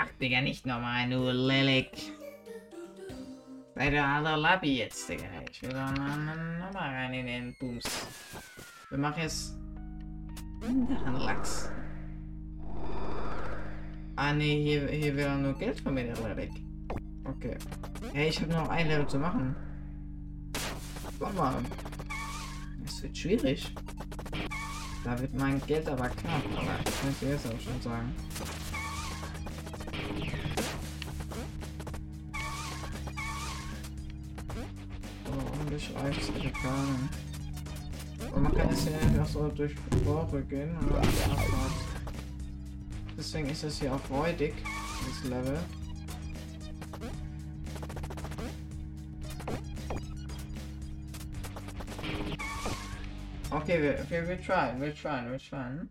Ach, 0.00 0.06
Digga, 0.20 0.40
nicht 0.40 0.64
nochmal, 0.64 1.08
nur 1.08 1.32
Lelek. 1.32 1.90
Bei 3.74 3.90
der 3.90 4.06
anderen 4.06 4.40
Labby 4.40 4.78
jetzt, 4.78 5.08
Digga. 5.08 5.24
Ich 5.50 5.60
will 5.62 5.70
doch 5.70 5.90
nochmal 5.90 6.70
rein 6.72 7.14
in 7.14 7.26
den 7.26 7.56
Booms. 7.58 7.84
Wir 8.90 8.98
machen 8.98 9.22
jetzt 9.22 9.56
anderen 10.62 11.16
Lachs. 11.16 11.68
Ah 14.14 14.32
ne, 14.32 14.44
hier, 14.44 14.86
hier 14.86 15.16
will 15.16 15.36
nur 15.38 15.58
Geld 15.58 15.80
von 15.80 15.94
mir, 15.94 16.14
Lelek. 16.14 16.52
Okay. 17.24 17.56
Hey, 18.12 18.28
ich 18.28 18.40
habe 18.40 18.52
noch 18.52 18.68
ein 18.68 18.86
Level 18.86 19.06
zu 19.08 19.18
machen. 19.18 19.56
Komm 21.18 21.34
mal. 21.34 21.56
Es 22.84 23.02
wird 23.02 23.18
schwierig. 23.18 23.74
Da 25.02 25.18
wird 25.18 25.34
mein 25.34 25.60
Geld 25.66 25.88
aber 25.88 26.08
knapp, 26.08 26.42
aber 26.56 26.84
das 26.84 27.00
kann 27.00 27.10
ich 27.10 27.18
dir 27.18 27.30
jetzt 27.30 27.46
auch 27.46 27.60
schon 27.60 27.80
sagen. 27.80 28.14
Es 36.06 36.26
keine 36.62 36.74
Ahnung. 36.74 37.08
Und 38.34 38.42
man 38.42 38.54
kann 38.54 38.68
es 38.70 38.84
ja 38.84 39.22
auch 39.22 39.26
so 39.26 39.48
durch 39.48 39.74
Rohre 40.06 40.42
gehen 40.42 40.76
oder. 40.86 41.02
Deswegen 43.16 43.48
ist 43.48 43.64
das 43.64 43.80
hier 43.80 43.92
auch 43.92 44.10
räudig, 44.10 44.54
das 45.06 45.28
Level. 45.28 45.58
Okay, 53.50 53.82
wir, 53.82 53.98
okay, 54.02 54.26
wir 54.26 54.40
trying, 54.40 54.80
wir 54.80 54.94
trying, 54.94 55.30
wir 55.30 55.38
trying. 55.38 55.90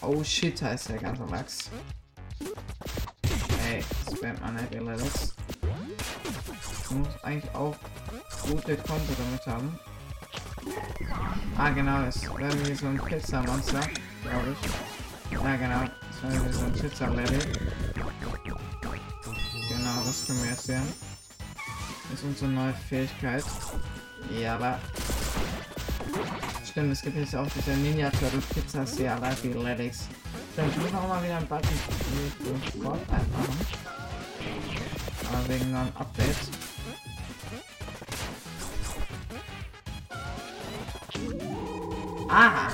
Oh 0.00 0.24
shit, 0.24 0.60
heißt 0.62 0.88
der 0.88 0.98
ganze 0.98 1.24
Lachs. 1.26 1.70
Ey, 4.20 4.32
spammt 4.34 4.40
man 4.40 4.56
muss 6.90 7.08
eigentlich 7.22 7.54
auch 7.54 7.76
gute 8.42 8.76
Kombo 8.76 9.12
damit 9.16 9.46
haben. 9.46 9.78
Ah, 11.56 11.70
genau, 11.70 12.02
das 12.02 12.22
wäre 12.22 12.66
wie 12.66 12.74
so 12.74 12.86
ein 12.86 12.98
Pizza-Monster, 12.98 13.80
glaube 14.22 14.56
ich. 14.60 15.32
Ja, 15.32 15.56
genau, 15.56 15.80
das 16.10 16.32
wäre 16.32 16.48
wie 16.48 16.52
so 16.52 16.64
ein 16.64 16.72
Pizza-Level. 16.72 17.38
Genau, 19.68 20.02
das 20.04 20.26
können 20.26 20.42
wir 20.42 20.50
jetzt 20.50 20.64
sehen. 20.64 20.92
Das 22.10 22.20
ist 22.20 22.24
unsere 22.24 22.50
neue 22.50 22.74
Fähigkeit. 22.88 23.44
Ja, 24.40 24.56
aber. 24.56 24.78
Stimmt, 26.68 26.92
es 26.92 27.02
gibt 27.02 27.16
jetzt 27.16 27.36
auch 27.36 27.46
diese 27.54 27.70
Ninja 27.72 28.10
Turtle 28.10 28.40
Pizza 28.52 28.80
Life 29.20 29.48
Athletics. 29.48 30.08
Stimmt, 30.54 30.76
ich 30.76 30.82
muss 30.82 30.94
auch 30.94 31.08
mal 31.08 31.22
wieder 31.22 31.36
ein 31.36 31.46
Button 31.46 31.68
für 31.68 32.80
Fortnite 32.82 33.26
machen. 33.32 33.97
Wegen 35.46 35.70
neuen 35.72 35.88
Updates. 35.98 36.50
Aha! 42.28 42.68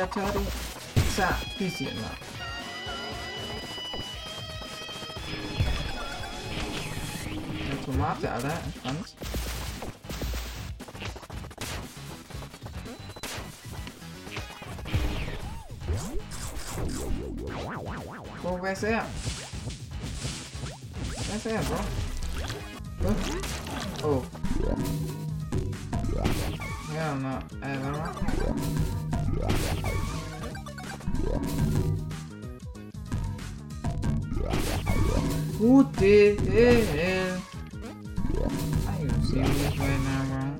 Ninja 0.00 0.06
Turtle. 0.06 0.40
Pizza, 0.94 1.28
Pizza 1.58 1.84
immer. 1.84 2.10
Eine 7.66 7.84
Tomate, 7.84 8.30
Alter, 8.30 8.60
entspannt. 8.64 9.14
Bro, 18.42 18.58
wer 18.62 18.72
ist 18.72 18.82
er? 18.84 19.04
Wer 21.26 21.36
ist 21.36 21.46
er, 21.46 21.60
Bro? 21.60 21.76
Huh? 23.02 23.14
Oh. 24.02 24.22
Ja, 26.94 27.14
na, 27.14 27.38
äh, 27.60 27.78
warte 27.82 28.24
mal. 28.24 29.09
Gute 35.58 36.36
Hell. 36.50 37.40
ziemlich 39.30 39.78
weit 39.78 40.00
nah 40.04 40.24
war. 40.30 40.52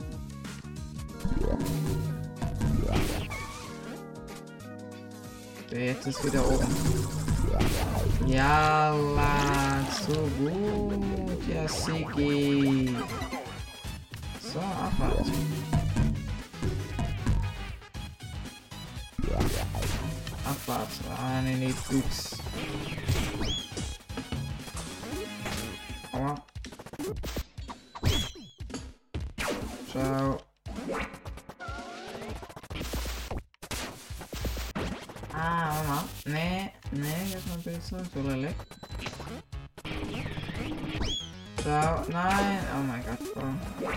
Der 5.70 5.84
jetzt 5.86 6.06
ist 6.06 6.24
wieder 6.24 6.46
oben. 6.46 6.66
Ja, 8.26 8.94
so 10.06 10.28
gut. 10.38 11.48
Ja, 11.48 11.68
Siki. 11.68 12.94
So, 14.40 14.58
abwarten. 14.58 15.59
Abwarten. 21.50 21.56
Ah, 21.56 21.56
nee, 21.56 21.56
nee, 21.56 21.74
Büchs. 21.88 22.36
Aua. 26.12 26.34
Ciao. 29.90 30.38
Ah, 35.32 35.72
warte 35.72 35.88
mal. 35.88 36.04
Nee, 36.26 36.72
nee, 36.92 37.32
jetzt 37.32 37.48
mal 37.48 37.58
bitte 37.58 37.80
zurück, 37.82 38.06
du 38.14 38.20
Lilith. 38.20 38.54
Ciao. 41.62 42.04
Nein. 42.08 42.58
Oh 42.74 42.82
mein 42.86 43.04
Gott. 43.04 43.18
Oh. 43.36 43.90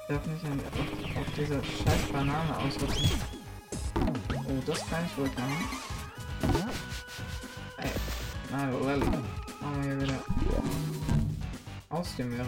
Ich 0.00 0.14
darf 0.14 0.26
nicht 0.26 0.44
an, 0.44 0.60
auf, 0.60 1.20
auf 1.20 1.34
diese 1.36 1.62
scheiß 1.62 2.12
Banane 2.12 2.56
ausrutschen. 2.56 3.20
Oh, 3.96 4.62
das 4.66 4.86
kann 4.88 5.04
ich 5.04 5.18
wohl 5.18 5.28
machen. 5.36 5.97
Du 8.50 8.88
Lilith. 8.88 9.04
Machen 9.60 9.82
wir 9.82 9.90
hier 9.90 10.00
wieder 10.00 10.22
aus 11.90 12.16
dem 12.16 12.30
Meere. 12.30 12.46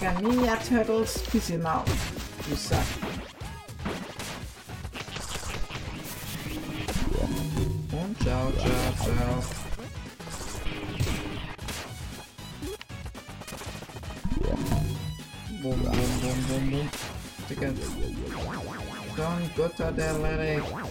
Ja, 0.00 0.12
Ninja 0.20 0.56
Turtles, 0.56 1.20
bisschen 1.32 1.60
mau. 1.60 1.84
Du 2.48 2.54
Sack. 2.54 3.07
Atlantic. 19.96 20.87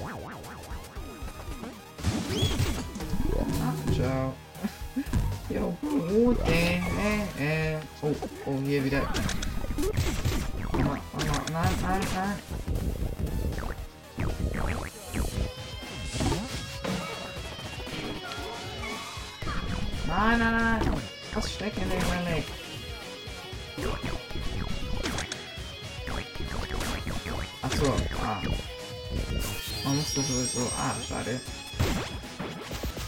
Man 29.88 29.96
muss 29.96 30.14
das 30.16 30.28
sowieso. 30.28 30.70
Ah, 30.78 30.94
schade. 31.08 31.40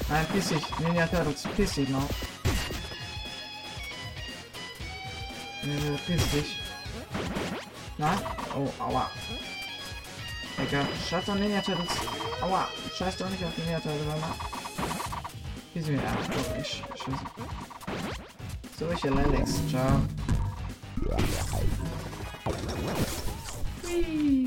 Nein, 0.07 0.25
piss 0.31 0.47
dich. 0.47 0.63
Ninja 0.79 1.07
Turtles, 1.07 1.43
piss 1.57 1.73
dich 1.73 1.89
noch. 1.89 2.07
Äh, 5.61 5.97
piss 6.07 6.31
dich. 6.31 6.55
Nein? 7.97 8.17
Oh, 8.55 8.71
aua. 8.81 9.11
Egal, 10.57 10.87
scheiß 11.09 11.25
doch 11.25 11.35
Ninja 11.35 11.61
Turtles. 11.61 11.89
Aua, 12.41 12.65
scheiß 12.97 13.17
doch 13.17 13.29
nicht 13.29 13.43
auf 13.43 13.51
die 13.57 13.61
Ninja 13.63 13.81
Turtles, 13.81 14.07
Mama. 14.07 14.35
Piss 15.73 15.87
mir 15.87 15.99
an. 15.99 16.17
Doch, 16.31 16.61
ich 16.61 16.81
schieße. 16.95 17.25
Solche 18.79 19.09
Lelex, 19.09 19.51
ciao. 19.69 20.01
Whee. 23.83 24.38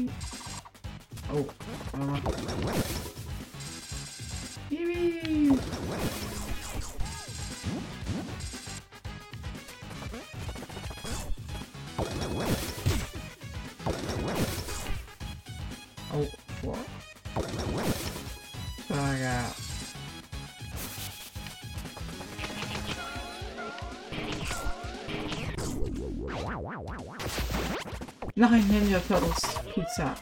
Turtles 29.08 29.42
Pizza. 29.74 30.14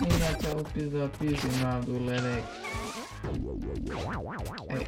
Ninja 0.00 0.32
Turtles 0.40 0.72
Pizza, 0.72 1.08
Pizza, 1.18 1.48
na 1.62 1.80
du 1.80 1.98
Lelek. 1.98 2.44
Ey. 4.68 4.86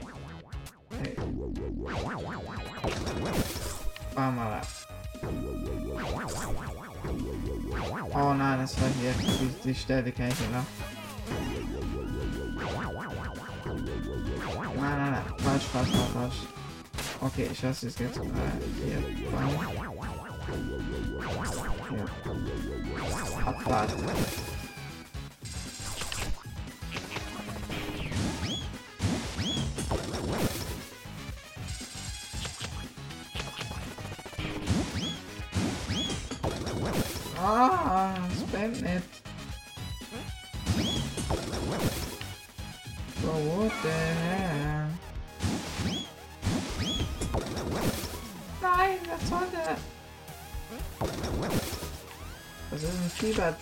Ey. 1.03 1.17
Fahr 4.15 4.33
mal 4.33 4.53
ab. 4.55 4.67
Oh 8.15 8.35
nein, 8.35 8.61
das 8.61 8.81
war 8.81 8.89
hier 9.01 9.13
die, 9.13 9.49
die 9.65 9.75
Stelle 9.75 10.13
kann 10.13 10.29
ich 10.29 10.41
noch. 10.51 10.65
Nein, 14.77 14.99
nein, 14.99 15.11
nein, 15.13 15.23
falsch, 15.39 15.65
falsch, 15.65 15.91
falsch, 15.91 16.13
falsch. 16.13 16.37
Okay, 17.21 17.49
ich 17.53 17.63
lasse 17.63 17.89
es 17.89 17.99
jetzt 17.99 18.17
äh, 18.17 18.23
hier 18.23 19.03
rein. 20.49 20.71
Hier. 21.89 23.47
Abwarten. 23.47 24.48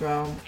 Ein 0.01 0.41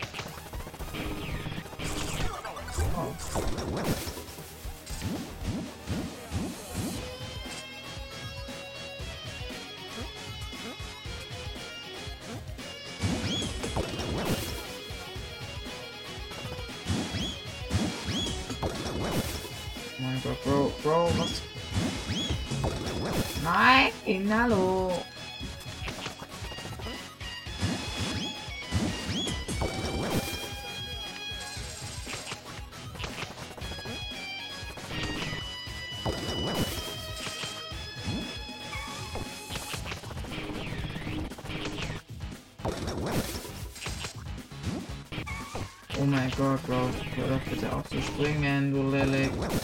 Gott, 46.39 46.65
Bro, 46.69 46.77
hör 47.17 47.37
doch 47.37 47.51
bitte 47.51 47.73
auf 47.75 47.89
zu 47.89 48.01
springen, 48.01 48.73
du 48.73 48.83
Lilith. 48.93 49.58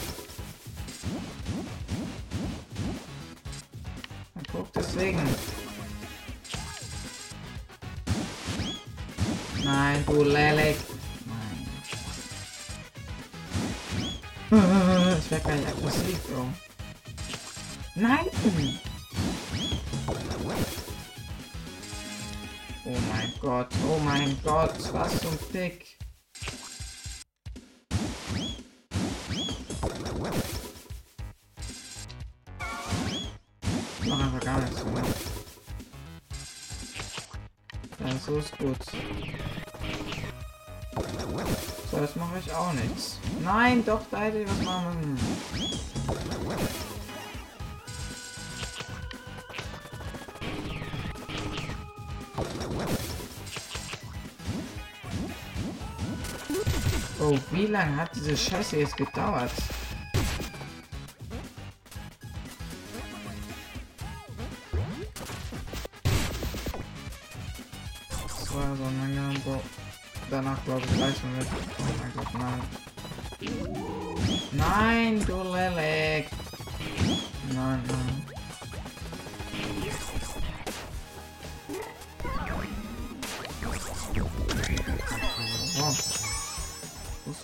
Oh, 57.26 57.38
wie 57.52 57.66
lange 57.68 57.96
hat 57.96 58.14
diese 58.14 58.36
Scheiße 58.36 58.76
jetzt 58.76 58.98
gedauert? 58.98 59.50
Das 68.28 68.54
war 68.54 68.76
so 68.76 68.82
lange, 68.82 69.38
Bro. 69.40 69.62
Danach 70.28 70.62
glaube 70.66 70.82
ich 70.84 70.96
gleich 70.96 71.16
mit. 71.38 71.46
Oh 71.78 71.82
mein 71.98 72.12
Gott, 72.14 72.34
nein. 72.34 72.60
Nein, 74.52 75.24
du 75.26 75.42
Lelek. 75.44 76.28
Nein, 77.54 77.82
nein. 77.88 78.33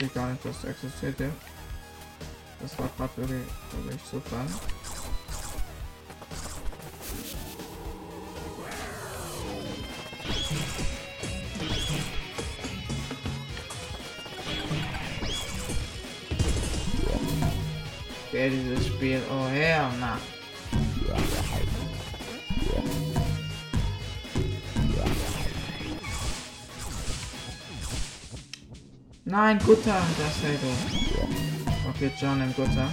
Wusste 0.00 0.18
gar 0.18 0.30
nicht, 0.30 0.44
dass 0.44 0.60
das 0.62 0.70
existierte. 0.70 1.30
Das 2.60 2.78
war 2.78 2.88
gerade 2.96 3.16
wirklich, 3.16 3.46
wirklich 3.84 4.00
super. 4.10 4.46
Okay, 18.28 18.50
dieses 18.50 18.86
Spiel, 18.86 19.20
oh 19.30 19.48
hell 19.48 19.90
na. 19.98 20.18
Nein, 29.30 29.60
Gutter, 29.64 30.02
das 30.18 30.42
wäre 30.42 30.54
gut. 30.54 31.30
Okay, 31.88 32.10
John 32.20 32.40
im 32.40 32.52
Gutter. 32.52 32.88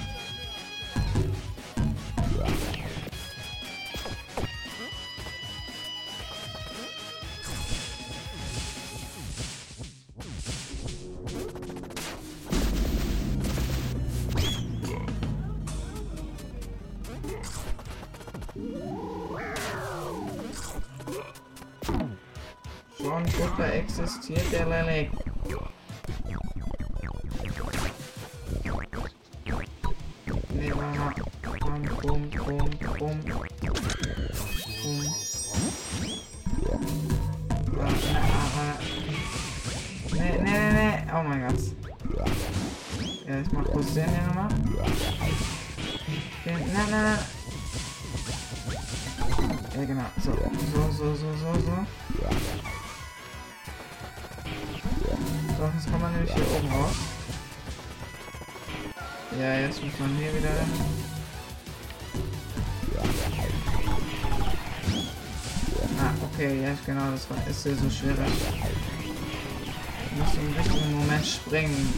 Schon 22.95 23.23
Gutter 23.25 23.73
existiert 23.73 24.51
der 24.51 24.67
Lelek. 24.67 25.26
Okay, 66.37 66.61
ja, 66.63 66.69
genau, 66.85 67.11
das 67.11 67.29
war, 67.29 67.37
ist 67.47 67.65
ja 67.65 67.73
so 67.75 67.89
schwierig 67.89 68.17
muss 70.17 70.33
im 70.33 70.53
richtigen 70.53 70.93
Moment 70.93 71.25
springen. 71.25 71.93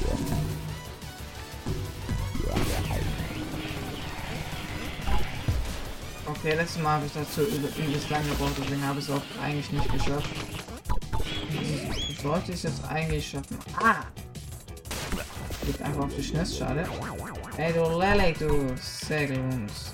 Okay, 6.25 6.55
letztes 6.55 6.81
Mal 6.81 6.95
habe 6.95 7.05
ich 7.05 7.13
dazu 7.13 7.41
übelst 7.41 8.09
lange 8.09 8.29
gebraucht, 8.29 8.53
deswegen 8.61 8.85
habe 8.85 8.99
ich 8.99 9.05
es 9.05 9.11
auch 9.11 9.21
eigentlich 9.41 9.71
nicht 9.71 9.91
geschafft. 9.91 10.29
Sollte 12.21 12.51
ich 12.51 12.63
jetzt 12.63 12.83
eigentlich 12.85 13.29
schaffen? 13.29 13.57
Ah! 13.81 14.03
Geht 15.65 15.81
einfach 15.81 16.03
auf 16.03 16.15
die 16.15 16.23
Schnitz, 16.23 16.61
Ey, 17.57 17.73
du 17.73 17.99
Lele, 17.99 18.33
du 18.37 18.75
Segelhunds. 18.77 19.93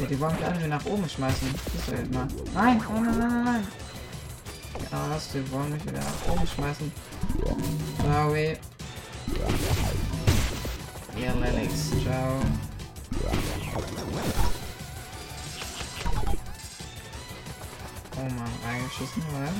Ja, 0.00 0.06
die 0.06 0.18
wollen 0.18 0.32
mich 0.32 0.42
irgendwie 0.42 0.68
nach 0.68 0.84
oben 0.86 1.08
schmeißen. 1.08 1.48
Das 1.52 1.74
ist 1.74 1.88
jetzt 1.88 2.12
mal. 2.12 2.26
Nein, 2.54 2.82
nein, 2.88 3.04
nein, 3.04 3.18
nein, 3.18 3.44
nein. 3.44 3.68
Ja, 4.90 5.08
das, 5.12 5.28
die 5.32 5.52
wollen 5.52 5.72
mich 5.72 5.84
wieder 5.84 6.00
nach 6.00 6.32
oben 6.32 6.46
schmeißen. 6.46 6.90
Sorry. 8.02 8.56
Ja, 11.16 11.32
Lennox, 11.34 11.90
ciao. 12.02 12.40
Oh 18.16 18.22
Mann, 18.22 18.52
reingeschissen, 18.64 19.22
oder? 19.36 19.50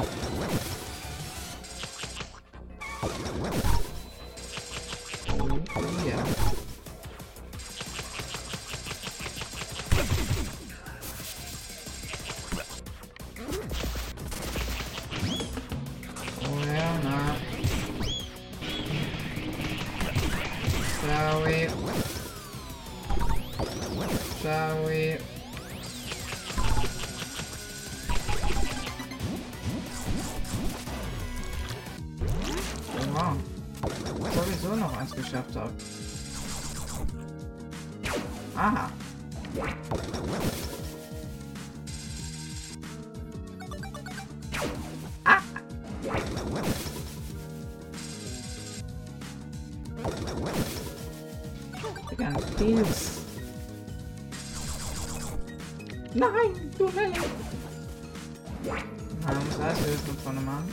Ganz 52.60 52.72
Pilz. 52.74 53.20
Nein, 56.14 56.70
du 56.76 56.88
Helle. 56.88 57.14
Na, 58.64 59.34
muss 59.34 59.60
alles 59.60 59.78
wieder 59.78 59.98
von 60.06 60.16
vorne 60.18 60.40
machen. 60.40 60.68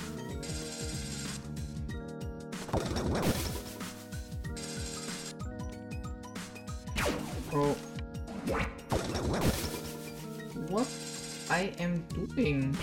Bro. 7.50 7.76
What 10.70 10.88
I 11.50 11.72
am 11.82 12.04
doing? 12.10 12.76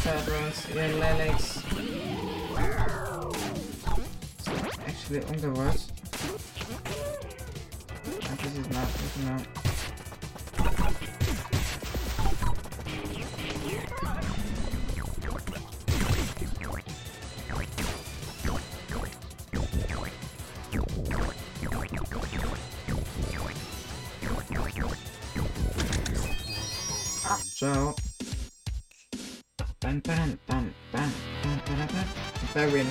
Ninja 0.00 0.24
Turtles, 0.24 0.68
ihr 0.74 0.88
Leleks. 0.98 1.62
Actually 4.86 5.20
ungewollt. 5.20 5.80
This 8.42 8.58
is 8.58 8.68
not, 8.70 8.88
this 8.94 9.16
is 9.16 9.59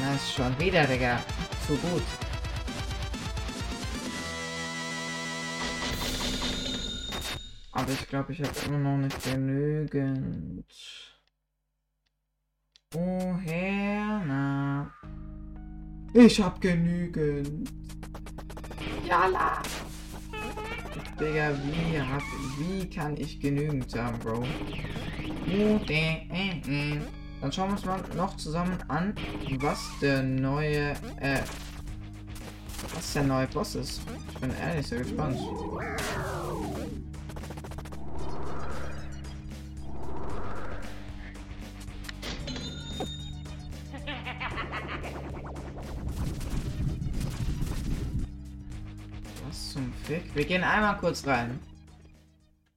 Nice. 0.10 0.34
Schon 0.34 0.60
wieder, 0.60 0.86
Digga. 0.86 1.20
Zu 1.68 1.76
gut. 1.76 2.03
Aber 7.72 7.91
ich 7.91 8.07
glaube, 8.07 8.34
ich 8.34 8.41
habe 8.41 8.53
immer 8.66 8.78
noch 8.78 8.97
nicht 8.97 9.24
genügend. 9.24 10.66
Woher? 12.91 14.24
Na. 14.26 14.91
Ich 16.14 16.41
hab 16.41 16.60
genügend. 16.60 17.70
Jala. 19.07 19.62
Digga, 21.20 21.51
wie 21.66 22.01
hab, 22.01 22.24
wie 22.57 22.89
kann 22.89 23.16
ich 23.18 23.39
genügend 23.39 23.91
sagen, 23.91 24.18
Bro? 24.20 24.43
Dann 27.41 27.53
schauen 27.53 27.69
wir 27.69 27.73
uns 27.73 27.85
mal 27.85 28.01
noch 28.15 28.35
zusammen 28.35 28.77
an, 28.89 29.15
was 29.59 29.79
der 30.01 30.21
neue, 30.21 30.91
äh, 31.21 31.41
was 32.93 33.13
der 33.13 33.23
neue 33.23 33.47
Boss 33.47 33.75
ist. 33.75 34.01
Ich 34.33 34.39
bin 34.39 34.51
ehrlich 34.51 34.85
sehr 34.85 34.99
gespannt. 34.99 35.39
Was 49.47 49.69
zum 49.71 49.93
Fick? 50.03 50.35
Wir 50.35 50.43
gehen 50.43 50.63
einmal 50.63 50.97
kurz 50.97 51.25
rein. 51.25 51.57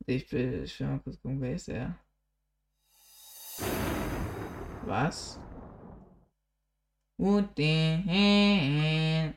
Ich 0.06 0.30
will, 0.32 0.62
ich 0.64 0.78
will 0.78 0.86
mal 0.86 1.00
kurz 1.00 1.20
gucken, 1.20 1.40
wer 1.40 1.54
ist 1.54 1.68
er? 1.68 1.96
Was? 4.86 5.38
What 7.16 7.54
the 7.54 8.02
hell? 8.02 9.34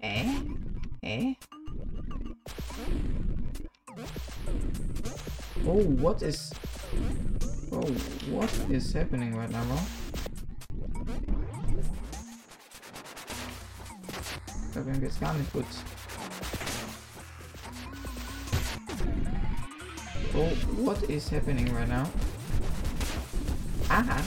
Äh? 0.00 0.24
Äh? 1.02 1.34
Eh? 1.34 1.34
Oh, 5.66 5.82
what 6.00 6.22
is... 6.22 6.50
Oh, 7.70 7.82
what 8.30 8.50
is 8.70 8.92
happening 8.92 9.36
right 9.36 9.50
now, 9.50 9.64
bro? 9.64 10.03
Ich 14.84 14.86
glaube, 14.86 14.98
ihm 14.98 15.00
geht's 15.00 15.18
gar 15.18 15.32
nicht 15.32 15.50
gut. 15.50 15.64
Oh, 20.34 20.84
what 20.84 21.02
is 21.08 21.30
happening 21.30 21.74
right 21.74 21.88
now? 21.88 22.06
Aha. 23.88 24.20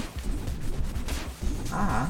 Aha. 1.71 2.09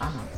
Aha. 0.00 0.31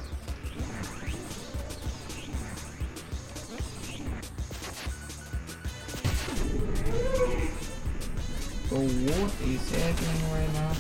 What 9.05 9.33
is 9.43 9.71
happening 9.71 10.33
right 10.33 10.53
now? 10.55 10.73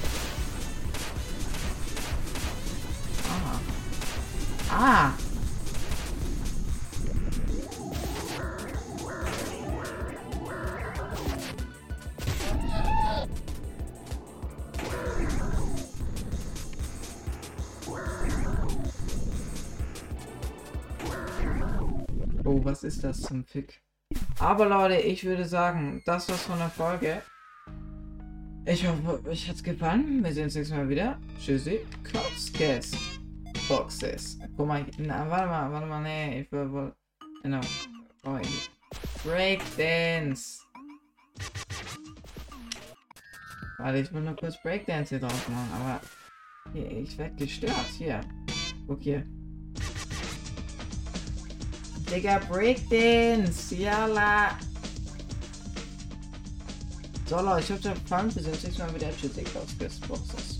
Ah. 3.29 3.61
Ah! 4.71 5.17
Oh, 22.47 22.65
was 22.65 22.85
ist 22.85 23.05
das 23.05 23.21
zum 23.21 23.45
Fick? 23.45 23.83
Aber 24.39 24.67
Leute, 24.67 24.97
ich 24.97 25.25
würde 25.25 25.45
sagen, 25.45 26.03
das 26.07 26.29
war's 26.29 26.43
von 26.43 26.59
der 26.59 26.71
Folge. 26.71 27.23
Ich 28.67 28.87
hoffe, 28.87 29.23
euch 29.29 29.47
hat's 29.47 29.63
gefallen. 29.63 30.25
Wir 30.25 30.33
sehen 30.33 30.45
uns 30.45 30.55
nächstes 30.55 30.75
Mal 30.75 30.89
wieder. 30.89 31.19
Tschüssi. 31.39 31.81
Kopfskes. 32.11 32.93
Boxes. 33.69 34.39
Guck 34.57 34.67
mal, 34.67 34.87
na, 34.97 35.29
warte 35.29 35.49
mal, 35.49 35.71
warte 35.71 35.87
mal, 35.87 36.03
nee, 36.03 36.41
ich 36.41 36.53
will, 36.53 36.73
will 36.73 36.93
genau. 37.43 37.61
Oh, 38.25 38.39
Breakdance. 39.23 40.61
Warte, 43.77 43.99
ich 43.99 44.13
will 44.15 44.23
nur 44.23 44.37
kurz 44.37 44.61
Breakdance 44.63 45.11
hier 45.11 45.21
drauf 45.21 45.49
machen, 45.51 45.69
aber 45.75 46.01
hier, 46.73 46.91
ich 46.91 47.19
werde 47.19 47.35
gestört. 47.37 47.87
Hier. 47.99 48.23
Guck 48.87 49.03
hier. 49.03 49.27
Digga, 52.11 52.39
Breakdance. 52.49 53.75
Yalla. 53.75 54.57
Leute, 57.43 57.61
ich 57.61 57.71
hoffe, 57.71 57.81
es 57.83 57.89
hat 57.89 58.03
gefallen. 58.03 58.35
Wir 58.35 58.43
sehen 58.43 58.53
uns 58.53 58.63
nächstes 58.63 58.79
Mal 58.87 58.95
wieder. 58.95 59.11
Tschüssi, 59.17 59.43
Klaus, 59.43 59.67
Boxes. 60.09 60.54